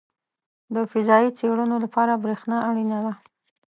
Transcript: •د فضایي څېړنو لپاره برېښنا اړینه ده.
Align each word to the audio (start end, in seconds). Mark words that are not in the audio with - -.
•د 0.75 0.75
فضایي 0.91 1.29
څېړنو 1.39 1.75
لپاره 1.85 2.21
برېښنا 2.23 2.57
اړینه 2.69 2.97
ده. 3.05 3.13